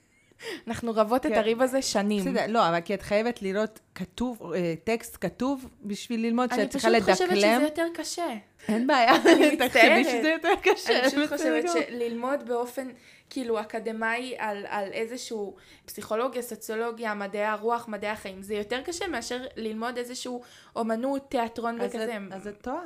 [0.68, 1.38] אנחנו רבות את כן.
[1.38, 2.20] הריב הזה שנים.
[2.24, 6.70] בסדר, לא, אבל כי את חייבת לראות כתוב, אה, טקסט כתוב בשביל ללמוד, אני שאת
[6.70, 7.60] צריכה פשוט חושבת שזה לדקלם.
[7.62, 8.26] יותר קשה.
[8.68, 10.06] אין בעיה, אני תחשבי מצטערת.
[10.06, 11.00] שזה יותר קשה.
[11.00, 11.64] אני פשוט חושבת.
[11.72, 12.88] שללמוד באופן
[13.30, 19.44] כאילו אקדמאי על, על איזשהו פסיכולוגיה, סוציולוגיה, מדעי הרוח, מדעי החיים, זה יותר קשה מאשר
[19.56, 20.42] ללמוד איזשהו
[20.76, 22.16] אומנות, תיאטרון וכזה.
[22.32, 22.82] אז את טועה.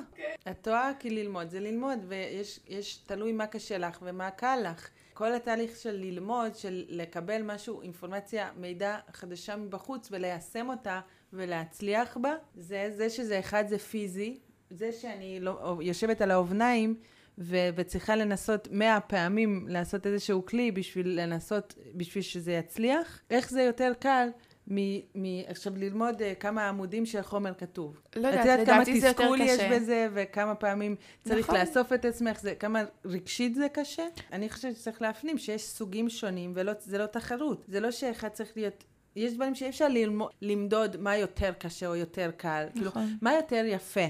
[0.51, 4.89] את טועה כי ללמוד זה ללמוד, ויש יש- תלוי מה קשה לך ומה קל לך.
[5.15, 11.01] כל התהליך של ללמוד, של לקבל משהו, אינפורמציה, מידע חדשה מבחוץ וליישם אותה
[11.33, 14.39] ולהצליח בה, זה, זה שזה אחד זה פיזי,
[14.71, 16.97] זה שאני לא, יושבת על האובניים
[17.39, 23.63] ו- וצריכה לנסות מאה פעמים לעשות איזשהו כלי בשביל לנסות, בשביל שזה יצליח, איך זה
[23.63, 24.29] יותר קל
[24.71, 28.01] מ- מ- עכשיו ללמוד uh, כמה עמודים של חומר כתוב.
[28.17, 29.71] לא את יודעת, יודעת כמה לדעתי זה יותר תסכול יש קשה.
[29.77, 31.61] בזה, וכמה פעמים צריך נכון.
[31.61, 34.05] לאסוף את עצמך, זה, כמה רגשית זה קשה.
[34.33, 37.65] אני חושבת שצריך להפנים שיש סוגים שונים, וזה לא תחרות.
[37.69, 38.85] זה לא שאחד צריך להיות...
[39.17, 42.67] יש דברים שאי אפשר ללמוד, למדוד מה יותר קשה או יותר קל.
[42.73, 43.17] כאילו, נכון.
[43.23, 44.01] מה יותר יפה?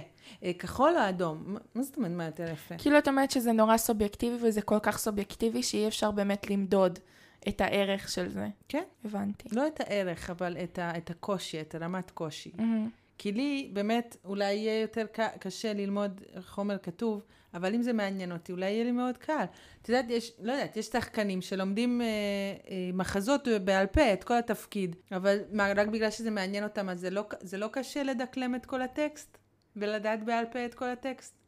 [0.44, 1.57] אה, כחול או אדום?
[1.75, 2.75] מה זאת אומרת מה יותר יפה?
[2.79, 6.99] כאילו את אומרת שזה נורא סובייקטיבי וזה כל כך סובייקטיבי שאי אפשר באמת למדוד
[7.48, 8.48] את הערך של זה.
[8.68, 8.83] כן.
[9.05, 9.48] הבנתי.
[9.53, 12.50] לא את הערך, אבל את, ה, את הקושי, את הרמת קושי.
[12.57, 12.88] מהמם.
[13.18, 17.22] כי לי באמת אולי יהיה יותר ק- קשה ללמוד חומר כתוב,
[17.55, 19.44] אבל אם זה מעניין אותי, אולי יהיה לי מאוד קל.
[19.83, 24.38] את יודעת, יש, לא יודעת, יש שחקנים שלומדים אה, אה, מחזות בעל פה, את כל
[24.38, 28.55] התפקיד, אבל מה, רק בגלל שזה מעניין אותם, אז זה לא, זה לא קשה לדקלם
[28.55, 29.38] את כל הטקסט?
[29.76, 31.39] ולדעת בעל פה את כל הטקסט?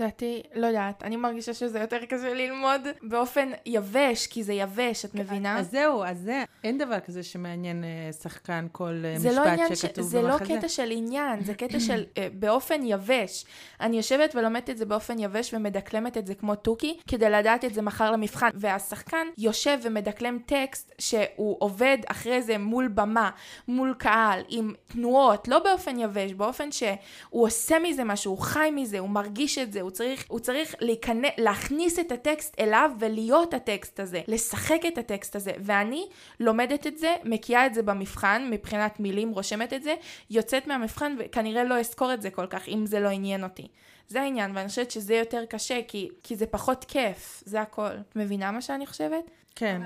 [0.00, 5.14] לדעתי, לא יודעת, אני מרגישה שזה יותר קשה ללמוד באופן יבש, כי זה יבש, את
[5.14, 5.58] מבינה?
[5.58, 9.52] אז זהו, אז זה, אין דבר כזה שמעניין אה, שחקן כל אה, זה לא משפט
[9.52, 9.80] עניין, ש...
[9.80, 10.56] שכתוב זה לא במחזה.
[10.58, 13.44] קטע של עניין, זה קטע של אה, באופן יבש.
[13.80, 17.74] אני יושבת ולומדת את זה באופן יבש ומדקלמת את זה כמו תוכי, כדי לדעת את
[17.74, 18.48] זה מחר למבחן.
[18.54, 23.30] והשחקן יושב ומדקלם טקסט שהוא עובד אחרי זה מול במה,
[23.68, 26.90] מול קהל, עם תנועות, לא באופן יבש, באופן שהוא
[27.30, 31.30] עושה מזה משהו, הוא חי מזה, הוא מרגיש את זה, הוא צריך, הוא צריך להיכנס,
[31.38, 35.52] להכניס את הטקסט אליו ולהיות הטקסט הזה, לשחק את הטקסט הזה.
[35.60, 36.08] ואני
[36.40, 39.94] לומדת את זה, מקיאה את זה במבחן, מבחינת מילים, רושמת את זה,
[40.30, 43.68] יוצאת מהמבחן וכנראה לא אזכור את זה כל כך, אם זה לא עניין אותי.
[44.08, 47.86] זה העניין, ואני חושבת שזה יותר קשה, כי, כי זה פחות כיף, זה הכל.
[47.86, 49.24] את מבינה מה שאני חושבת?
[49.54, 49.82] כן.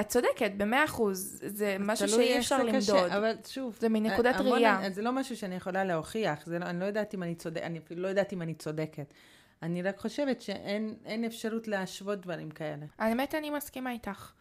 [0.00, 2.80] את צודקת, במאה אחוז, זה משהו שאי אפשר זה למדוד.
[3.06, 4.80] קשה, אבל שוב, זה מנקודת המון- ראייה.
[4.92, 8.02] זה לא משהו שאני יכולה להוכיח, לא, אני לא יודעת אם אני צודקת, אני אפילו
[8.02, 9.14] לא יודעת אם אני צודקת.
[9.62, 12.86] אני רק חושבת שאין אין אפשרות להשוות דברים כאלה.
[12.98, 14.32] האמת, אני מסכימה איתך.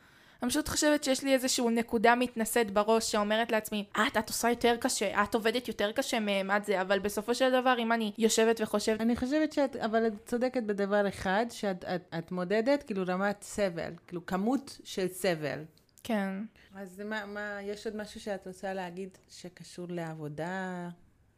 [0.44, 4.76] אני פשוט חושבת שיש לי איזושהי נקודה מתנשאת בראש שאומרת לעצמי, את, את עושה יותר
[4.80, 8.62] קשה, את עובדת יותר קשה מהם, את זה, אבל בסופו של דבר, אם אני יושבת
[8.62, 13.42] וחושבת, אני חושבת שאת, אבל את צודקת בדבר אחד, שאת את, את מודדת כאילו רמת
[13.42, 15.64] סבל, כאילו כמות של סבל.
[16.04, 16.34] כן.
[16.76, 20.90] אז מה, מה, יש עוד משהו שאת רוצה להגיד שקשור לעבודה,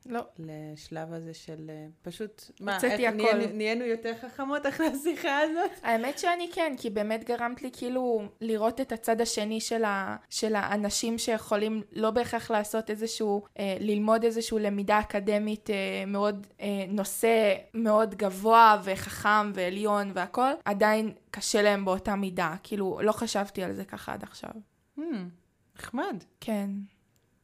[0.06, 0.22] לא.
[0.40, 3.24] לשלב הזה של אה, פשוט, מה, הוצאתי איך הכל.
[3.24, 5.72] נהיינו, נהיינו יותר חכמות אחרי השיחה הזאת?
[5.84, 10.56] האמת שאני כן, כי באמת גרמת לי כאילו לראות את הצד השני של, ה, של
[10.56, 17.54] האנשים שיכולים לא בהכרח לעשות איזשהו, אה, ללמוד איזשהו למידה אקדמית אה, מאוד, אה, נושא
[17.74, 22.56] מאוד גבוה וחכם ועליון והכל, עדיין קשה להם באותה מידה.
[22.64, 24.52] כאילו, לא חשבתי על זה ככה עד עכשיו.
[24.98, 25.02] Hmm,
[25.80, 26.24] נחמד.
[26.40, 26.70] כן.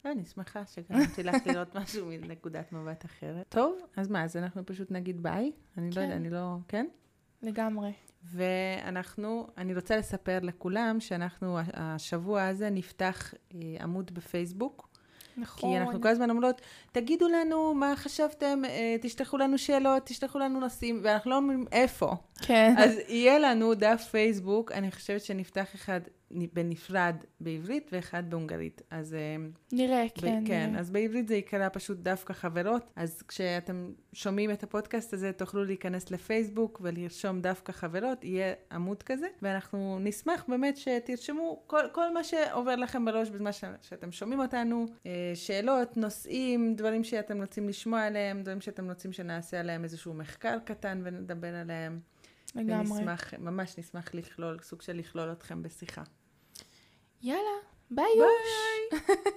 [0.06, 3.46] לא, אני שמחה שגרמתי לך לראות משהו מנקודת מבט אחרת.
[3.48, 5.52] טוב, אז מה, אז אנחנו פשוט נגיד ביי?
[5.78, 6.02] אני לא כן.
[6.02, 6.56] יודע, אני לא...
[6.68, 6.86] כן?
[7.42, 7.92] לגמרי.
[8.24, 14.88] ואנחנו, אני רוצה לספר לכולם שאנחנו השבוע הזה נפתח אה, עמוד בפייסבוק.
[15.36, 15.70] נכון.
[15.70, 16.60] כי אנחנו כל הזמן אומרות,
[16.92, 22.16] תגידו לנו מה חשבתם, אה, תשלחו לנו שאלות, תשלחו לנו נושאים, ואנחנו לא אומרים איפה.
[22.42, 22.74] כן.
[22.78, 28.82] אז יהיה לנו דף פייסבוק, אני חושבת שנפתח אחד בנפרד בעברית ואחד בהונגרית.
[28.90, 29.36] אז אה,
[29.72, 30.44] נראה, ב- כן.
[30.46, 30.80] כן, נראה.
[30.80, 36.10] אז בעברית זה ייקרא פשוט דווקא חברות, אז כשאתם שומעים את הפודקאסט הזה, תוכלו להיכנס
[36.10, 42.76] לפייסבוק ולרשום דווקא חברות, יהיה עמוד כזה, ואנחנו נשמח באמת שתרשמו כל, כל מה שעובר
[42.76, 48.42] לכם בראש בזמן ש, שאתם שומעים אותנו, אה, שאלות, נושאים, דברים שאתם רוצים לשמוע עליהם,
[48.42, 52.00] דברים שאתם רוצים שנעשה עליהם איזשהו מחקר קטן ונדבר עליהם.
[52.54, 52.90] לגמרי.
[52.90, 56.02] ונשמח, ממש נשמח לכלול, סוג של לכלול אתכם בשיחה.
[57.22, 57.56] יאללה,
[57.90, 58.30] ביי יוש.
[58.92, 59.32] ביי!